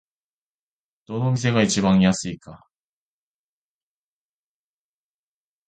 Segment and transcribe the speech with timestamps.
[1.05, 2.67] どの店が一番安いか